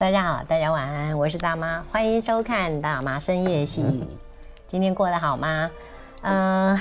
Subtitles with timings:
[0.00, 4.04] 大家好，大家晚安，我是大妈，欢迎收看大妈深夜细语。
[4.68, 5.68] 今天过得好吗？
[6.22, 6.80] 呃，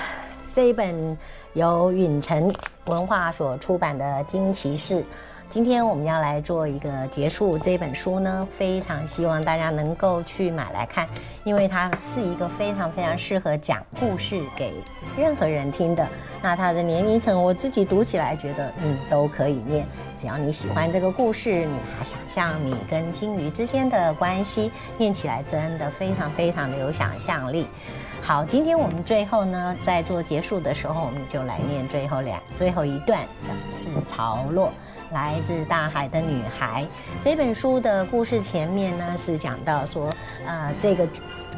[0.54, 1.17] 这一本
[1.53, 2.53] 由允晨
[2.85, 5.01] 文化所出版的《惊奇士》。
[5.50, 7.58] 今天我们要来做一个结束。
[7.58, 11.07] 这本书呢，非常希望大家能够去买来看，
[11.45, 14.73] 因为它是一个非常非常适合讲故事给
[15.18, 16.05] 任何人听的。
[16.41, 19.86] 那它的年龄层，我自己读起来觉得，嗯，都可以念。
[20.18, 27.68] 只要你喜欢这个故事，你还想象你跟鲸鱼之间的关系，念起来真的非常非常的有想象力。
[28.21, 33.21] 好，今天我们最后呢，在做结束的时候，我们就来念最后两最后一段，
[33.77, 34.73] 是潮落。
[35.11, 36.85] 来自大海的女孩
[37.21, 40.09] 这本书的故事前面呢，是讲到说，
[40.45, 41.07] 呃，这个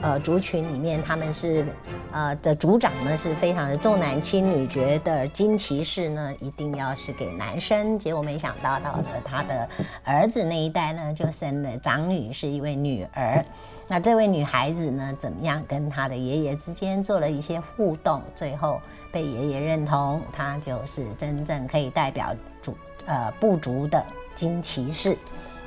[0.01, 1.65] 呃族群里面他们是
[2.11, 9.67] 呃的族长呢是非常的重男轻女，觉得金骑士呢一定要是给男生，结果没想到到了他的
[10.03, 13.43] 儿子那一代呢就生了长女是一位女儿，
[13.87, 18.79] 那这位女孩子呢怎么样跟她的爷爷之间做了一些互动，最后
[19.11, 22.31] 被爷爷认同，她就是真正可以代表
[22.61, 22.77] 族。
[23.09, 25.17] 呃，不足的金骑士。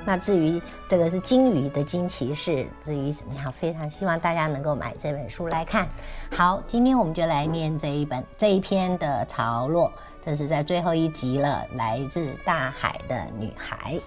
[0.04, 5.86] 那至于这个是鲸鱼的金骑士，至于怎么样，非常希望大家能够买这本书来看。
[6.34, 11.64] 好，今天我们就来念这一本这一篇的潮落，这是在最后一集了。
[11.74, 14.00] 来自大海的女孩，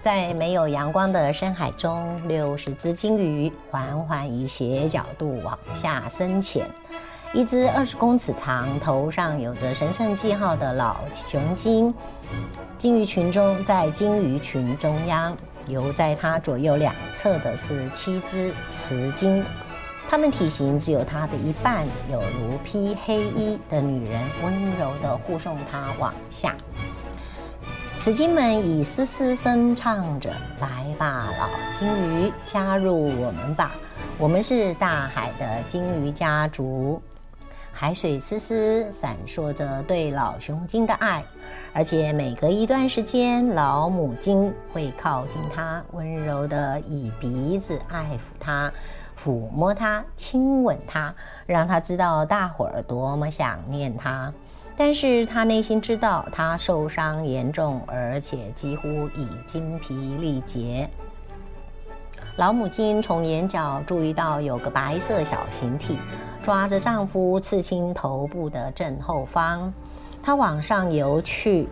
[0.00, 6.66] 在没有阳光的深海中，六十只鲸鱼缓缓以斜角度往下深潜。
[7.32, 11.94] 一只二十公尺长、头上有着神圣记号的老雄鲸，
[12.76, 15.36] 鲸鱼群中，在鲸鱼群中央，
[15.68, 19.44] 游在它左右两侧的是七只雌鲸，
[20.08, 26.56] 它们体型只有它的一半，有如披黑衣的女人，温柔地护送它往下。
[27.94, 33.70] 雌鲸们以嘶嘶声唱着：“来吧，老鲸鱼，加入我们吧，
[34.18, 37.00] 我们是大海的鲸鱼家族。”
[37.80, 41.24] 海水丝丝闪烁着对老雄鲸的爱，
[41.72, 48.70] 而且每隔一段时间，老母鲸会靠近它，温柔地以鼻子爱抚它，
[49.18, 51.14] 抚摸它，亲吻它，
[51.46, 54.30] 让它知道大伙儿多么想念它。
[54.76, 60.86] 但是它内心知道，它受伤严重，而且几乎已精疲力竭。
[62.36, 65.98] 老母鲸从眼角注意到有个白色小形体。
[66.42, 69.72] 抓着丈夫刺青头部的正后方，
[70.22, 71.68] 她往上游去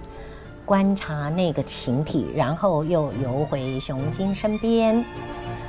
[0.64, 5.02] 观察那个形体，然后又游回雄鲸身边。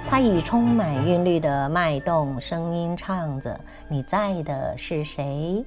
[0.08, 5.64] 她以充满韵律的脉动声音唱着：“你在的是谁？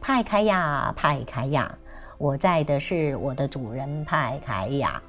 [0.00, 1.74] 派凯亚，派凯亚，
[2.18, 5.02] 我在的是我的主人派凯亚。”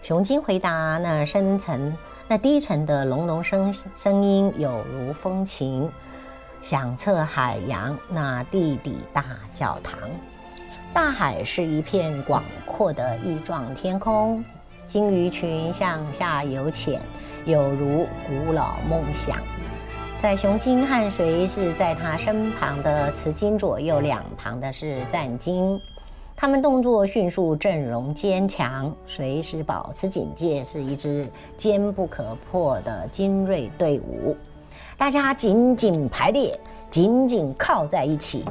[0.00, 1.96] 雄鲸回答：“那深沉、
[2.28, 5.90] 那低沉的隆隆声声音，有如风琴。”
[6.60, 9.24] 响彻海洋，那地底大
[9.54, 9.98] 教堂。
[10.92, 14.44] 大海是一片广阔的翼状天空，
[14.86, 17.00] 鲸鱼群向下游潜，
[17.44, 19.38] 有如古老梦想。
[20.18, 25.80] 在雄鲸和随侍在它身旁的雌鲸左右两旁的是战鲸，
[26.34, 34.36] 它们动作迅速，阵容坚强，随时保持警戒，是一支坚不可破的精锐队伍。
[34.98, 36.58] 大家紧紧排列，
[36.90, 38.44] 紧紧靠在一起。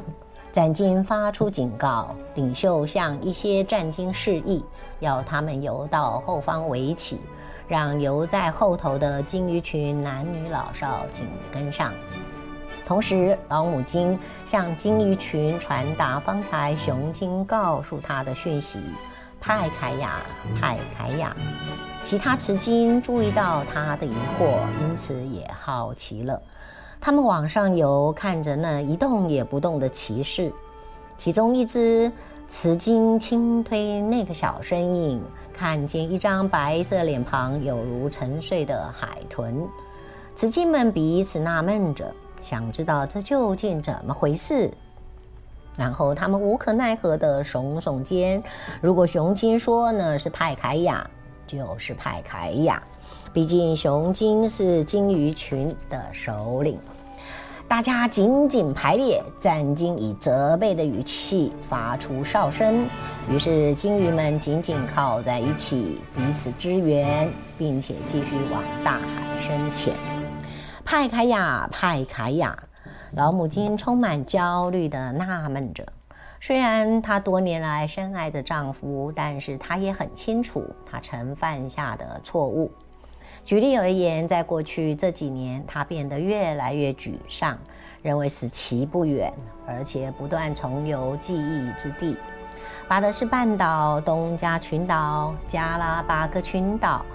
[0.49, 4.63] 战鲸发出警告，领袖向一些战鲸示意，
[5.01, 7.19] 要他们游到后方围起，
[7.67, 11.91] 让游在后头的鲸鱼群男女老少紧跟上。
[12.85, 18.79] 同时，老母鲸向鲸鱼群传达方才雄鲸告诉他的讯息。
[19.39, 20.21] 派凯亚，
[20.59, 21.35] 派凯亚。
[22.03, 26.41] 其他雌鲸注意到他的疑惑，因此也好奇了。
[26.99, 30.51] 他们往上游，看着那一动也不动的骑士。
[31.17, 32.11] 其中一只
[32.47, 35.21] 雌鲸轻推那个小身影，
[35.53, 39.67] 看见一张白色脸庞，有如沉睡的海豚。
[40.33, 44.71] 雌鲸们彼此纳闷着，想知道这究竟怎么回事。
[45.77, 48.43] 然后他们无可奈何地耸耸肩。
[48.81, 51.09] 如果雄鲸说呢是派凯亚，
[51.45, 52.81] 就是派凯亚。
[53.31, 56.79] 毕竟雄鲸是鲸鱼群的首领。
[57.67, 62.87] 大家紧紧排列，战鲸以责备的语气发出哨声。
[63.29, 69.01] 于是鲸鱼们紧紧靠在一起，彼此支援，并且继续往大海
[69.45, 69.93] 深潜。
[70.85, 72.57] 派凯亚，派凯亚。
[73.11, 75.85] 老母亲充满焦虑地纳闷着，
[76.41, 82.69] 虽然她多年来深爱着丈夫，但是她也很清楚她曾犯下的错误。
[83.45, 87.57] 举例而言，在过去这几年，她变得越来越沮丧，
[88.01, 89.33] 认为死期不远，
[89.65, 92.17] 而且不断重游记忆之地：
[92.89, 97.05] 巴德士半岛、东加群岛、加拉巴哥群岛、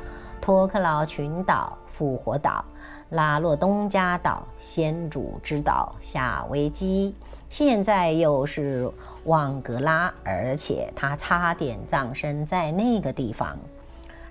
[0.41, 2.65] 托克劳群岛、复活岛、
[3.13, 7.15] 拉洛东加岛、先祖之岛、夏威基，
[7.51, 8.91] 现在又是
[9.25, 13.59] 旺格拉，而且他差点葬身在那个地方。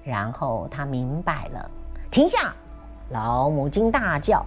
[0.04, 1.70] 然后他明白了。
[2.10, 2.56] 停下！
[3.12, 4.44] 老母鲸大叫。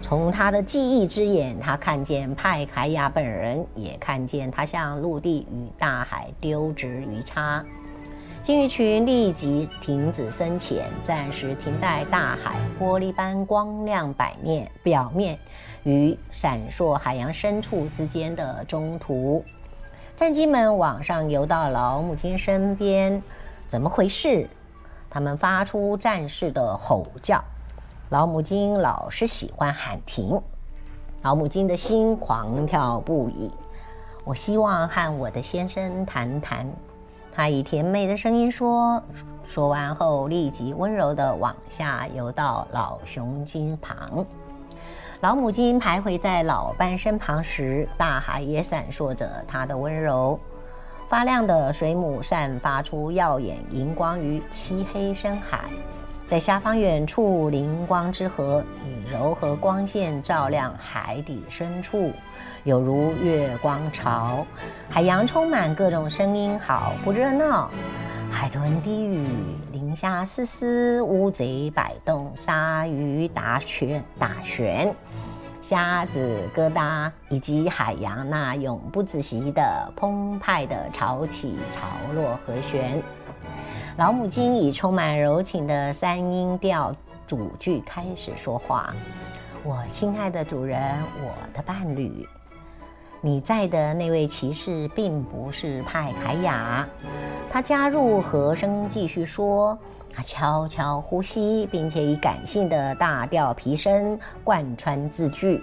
[0.00, 7.62] 从他的记忆之眼，他看见派凯亚本人，也看见他向陆地与大海丢掷鱼叉。
[8.44, 15.38] 鲸鱼群立即停止深潜，暂时停在大海玻璃般光亮百面表面
[15.84, 19.42] 与闪烁海洋深处之间的中途。
[20.14, 23.22] 战机们往上游到老母鲸身边，
[23.66, 24.46] 怎么回事？
[25.08, 27.42] 他们发出战士的吼叫，
[28.10, 30.38] 老母鲸老是喜欢喊停。
[31.22, 33.50] 老母鲸的心狂跳不已。
[34.22, 36.70] 我希望和我的先生谈谈。
[37.34, 39.02] 他以甜美的声音说，
[39.44, 44.24] 说完后立即温柔地往下游到老雄鲸旁。
[45.20, 50.38] 老母鲸徘徊在老伴身旁时，大海也闪烁着它的温柔。
[51.08, 55.64] 发亮的水母散发出耀眼荧光于漆黑深海，
[56.34, 62.10] 在下方远处灵光之河以柔和光线照亮海底深处，
[62.64, 64.44] 有如月光潮。
[64.90, 67.70] 海洋充满各种声音，好不热闹！
[68.32, 69.28] 海豚低语，
[69.70, 74.92] 磷虾嘶嘶，乌贼摆动，鲨鱼打旋打旋。
[75.60, 79.62] 虾子疙瘩，以及海洋那永不止息的
[79.94, 81.82] 澎湃的潮起潮
[82.12, 83.00] 落和弦。
[83.96, 86.92] 老母鲸以充满柔情的三音调
[87.28, 88.92] 主句开始说话
[89.62, 92.26] ：“我亲爱的主人，我的伴侣，
[93.20, 96.84] 你在的那位骑士并不是派凯亚。”
[97.48, 99.78] 他加入和声继续说。
[100.16, 105.60] 他悄悄呼吸，并且以感性的大调皮声贯穿字句。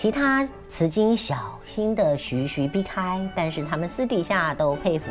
[0.00, 5.04] 其他雌鲸小心地徐徐避开，但是他们私底下都佩服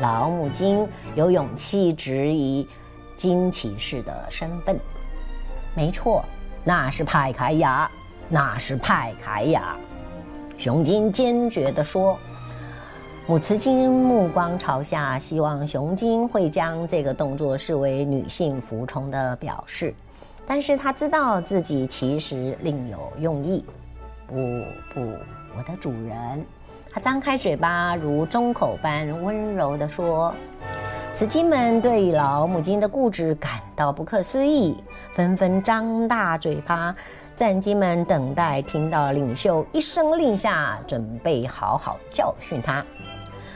[0.00, 2.64] 老母鲸有勇气质疑
[3.16, 4.78] 鲸骑士的身份。
[5.74, 6.24] 没错，
[6.62, 7.90] 那是派凯亚，
[8.30, 9.76] 那是派凯亚。
[10.56, 12.16] 雄鲸坚决地说。
[13.26, 19.92] 母雌鲸目光朝下，希望雄鲸会将这个动作视为女性服从的表示，
[20.46, 23.64] 但是他知道自己其实另有用意。
[24.26, 24.34] 不
[24.92, 25.12] 不，
[25.56, 26.44] 我的主人，
[26.90, 30.34] 他张开嘴巴如钟口般温柔地说。
[31.12, 34.76] 雌鸡们对老母鸡的固执感到不可思议，
[35.14, 36.94] 纷纷张大嘴巴。
[37.34, 42.84] 战鸡们等待听到领袖一声令下，准备好好教训他。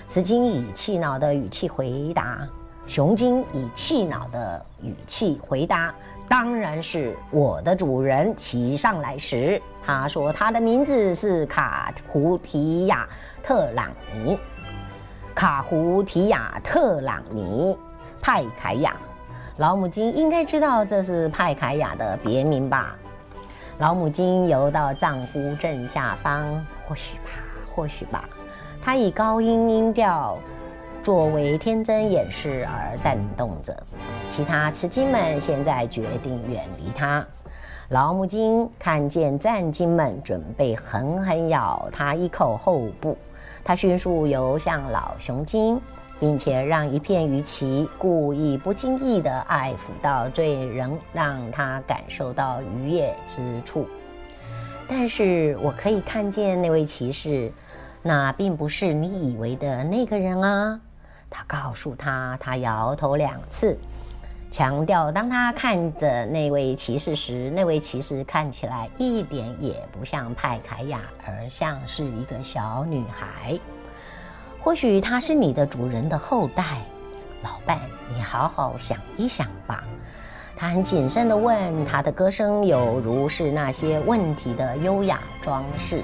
[0.07, 2.49] 雌鸡以气恼的语气回答，
[2.87, 5.95] 雄鸡以气恼的语气回答
[6.31, 13.05] ：“当然是我的主人骑上来时，他说他的名字是卡胡提亚
[13.43, 14.39] 特朗尼，
[15.35, 17.77] 卡胡提亚特朗尼
[18.23, 18.95] 派凯亚。
[19.57, 22.97] 老母鲸应该知道这是派凯亚的别名吧？
[23.79, 27.31] 老母鲸游到丈夫正下方，或许吧，
[27.75, 28.23] 或许吧。”
[28.81, 30.39] 他以高音音调
[31.11, 33.77] 作为天真掩饰而颤动着，
[34.29, 37.27] 其他雌鲸们现在决定远离他。
[37.89, 43.19] 老母鲸看见战鲸们准备狠狠咬他一口后部，
[43.65, 45.81] 他迅速游向老雄鲸，
[46.21, 53.85] 并且让一片鱼鳍故意不经意地爱抚到最能让他感受到愉悦之处。
[54.87, 57.53] 但是我可以看见那位骑士。
[58.03, 60.81] 那并不是你以为的那个人啊！
[61.31, 63.79] 他告诉他，他摇头两次，
[64.51, 73.59] 强调当他看着那位骑士时，那位骑士看起来一点也不像派凯亚，而像是一个小女孩。
[74.61, 76.83] 或许他是你的主人的后代，
[77.43, 77.81] 老伴，
[78.15, 79.85] 你好好想一想吧。
[80.57, 86.03] 他很谨慎地问，他的歌声有如是那些问题的优雅装饰。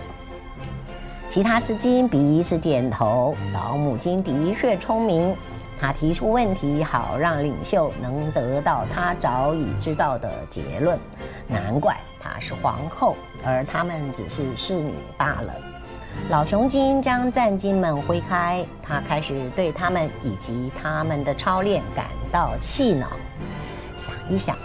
[1.36, 3.36] 其他雌鲸彼此点头。
[3.52, 5.36] 老母亲的确聪明，
[5.78, 10.98] 他提出问题，好让领袖能得到他早已知道的结论。
[11.46, 15.54] 难怪她是皇后，而他们只是侍女罢了。
[16.30, 23.08] 老雄鲸将战鲸们挥开，他开始对他们以及他们的操练感到气恼。
[23.94, 24.56] 想一想，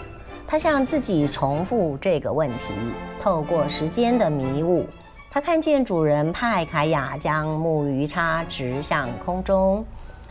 [0.46, 2.72] 他向自己重复这个问题。
[3.20, 4.86] 透过时间的迷雾，
[5.34, 9.82] 他看见主人派凯亚将木鱼叉直向空中，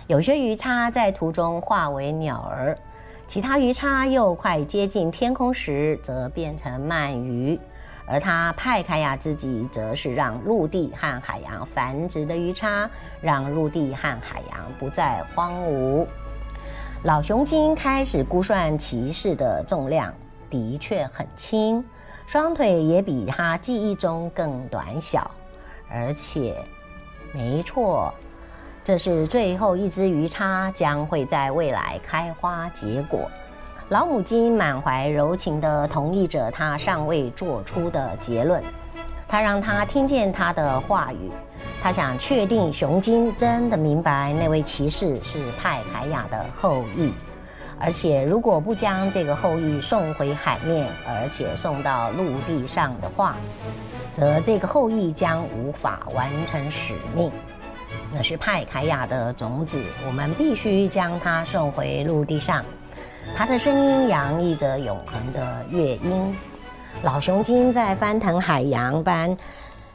[0.05, 2.77] 有些鱼叉在途中化为鸟儿，
[3.25, 7.59] 其他鱼叉又快接近天空时则变成鳗鱼。
[8.05, 12.87] 而他派凯亚自己，则是让陆地和海洋繁殖的鱼叉，
[13.21, 16.05] 让陆地和海洋不再荒芜。
[17.01, 20.13] 老雄鲸开始估算骑士的重量，
[20.47, 21.83] 的确很轻，
[22.25, 25.29] 双腿也比他记忆中更短小。
[25.89, 26.55] 而且，
[27.33, 28.13] 没错，
[28.83, 33.29] 这是最后一只鱼叉，将会在未来开花结果。
[33.89, 38.63] 老母鸡满怀柔情地同意着他尚未做出的结论。
[39.27, 41.29] 他让他听见他的话语。
[41.81, 47.11] 他想确定雄鲸真的明白那位骑士是派凯亚的后裔，
[47.83, 53.35] 而且如果不将这个后裔送回海面，而且送到陆地上的话，
[54.13, 57.31] 则这个后裔将无法完成使命。
[58.13, 62.63] 那是派凯亚的种子，我们必须将它送回陆地上。
[63.35, 66.35] 他的声音洋溢着永恒的乐音。
[67.03, 69.35] 老雄鲸在翻腾海洋般、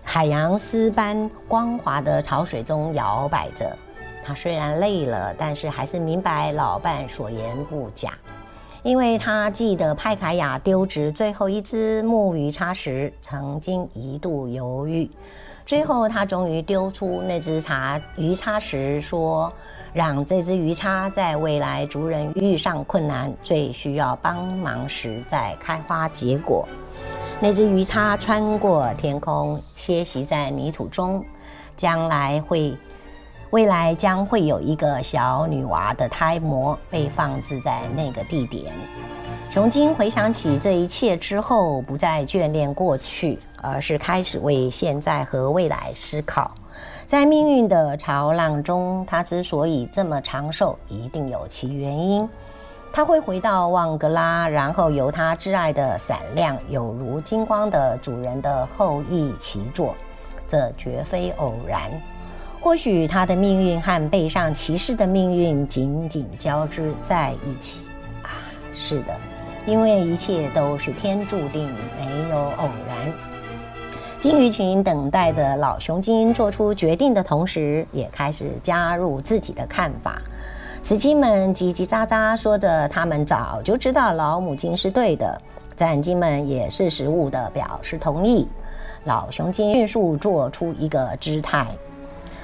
[0.02, 3.76] 海洋丝般光滑的潮水中摇摆着。
[4.26, 8.12] 他虽然累了，但是还是明白老伴所言不假，
[8.83, 15.09] 因为他记得派凯亚丢掷最后一只木鱼叉时，曾经一度犹豫。
[15.64, 19.52] 最后，他终于丢出那只叉鱼叉时说。
[19.95, 26.68] 让这只鱼叉在未来族人遇上困难、最需要帮忙时再开花结果。
[27.40, 31.25] 那只鱼叉穿过天空，歇息在泥土中，
[31.76, 32.76] 将来会，
[33.56, 38.70] 未来将会有一个小女娃的胎模被放置在那个地点。
[39.48, 46.50] 雄鲸回想起这一切之后，不再眷恋过去，而是开始为现在和未来思考。
[47.06, 52.28] 在命运的潮浪中，他之所以这么长寿，一定有其原因。
[52.92, 59.94] 他会回到旺格拉，然后由他挚爱的闪亮有如金光的主人的后裔骑坐，
[60.46, 61.90] 这绝非偶然。
[62.66, 67.87] 或许他的命运和背上骑士的命运紧紧交织在一起。
[68.25, 68.42] 啊，
[68.75, 69.14] 是的，
[69.66, 73.12] 因为一切都是天注定，没有偶然。
[74.18, 80.20] 鲸鱼群等待的老雄鲸做出决定的同时，也开始加入自己的看法。
[80.82, 85.40] 雌鲸们叽叽喳喳说着，他们早就知道老母鲸是对的。
[85.76, 88.49] 战鲸们也识时务地表示同意。
[89.04, 91.64] 老雄鲸迅速做出一个姿态：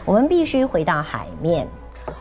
[0.04, 1.66] 我们必须回到海面，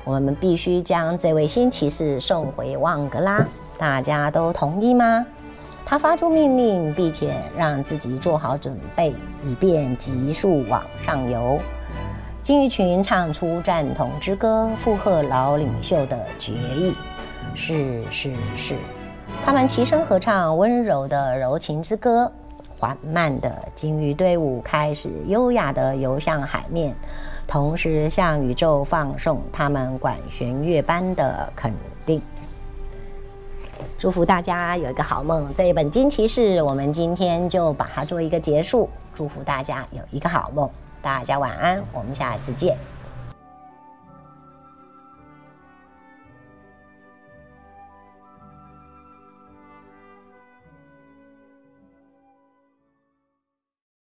[0.03, 3.43] 我们必须将这位新骑士送回旺格拉。
[3.77, 5.25] 大家都同意吗？
[5.83, 11.57] 他发出命令，并且让自己做好准备，以便急速往上游。
[12.43, 16.93] 鲸鱼群唱出赞同之歌，附和老领袖的决议。
[17.55, 18.75] 是是是，
[19.43, 22.31] 他们齐声合唱温柔的柔情之歌。
[22.77, 26.95] 缓慢的鲸鱼队伍开始优雅地游向海面，
[27.51, 31.73] 同时向宇宙放送他们管弦乐般的肯
[32.05, 32.21] 定。
[33.97, 35.53] 祝福大家有一个好梦。
[35.53, 38.89] 这一本《金骑士》，我们今天就把它做一个结束。
[39.13, 40.69] 祝福大家有一个好梦，
[41.01, 42.77] 大家晚安，我们下次见。